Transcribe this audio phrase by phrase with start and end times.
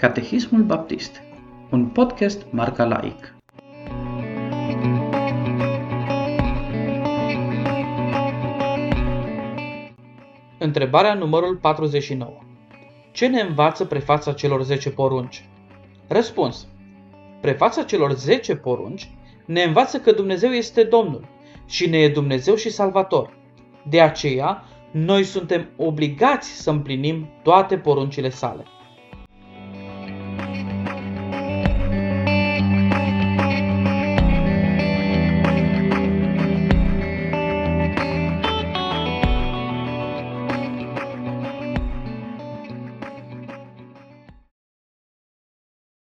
[0.00, 1.22] Catehismul Baptist,
[1.70, 3.34] un podcast marca laic.
[10.58, 12.38] Întrebarea numărul 49.
[13.12, 15.48] Ce ne învață prefața celor 10 porunci?
[16.08, 16.66] Răspuns.
[17.40, 19.10] Prefața celor 10 porunci
[19.46, 21.28] ne învață că Dumnezeu este Domnul
[21.66, 23.36] și ne e Dumnezeu și Salvator.
[23.88, 28.64] De aceea, noi suntem obligați să împlinim toate poruncile sale.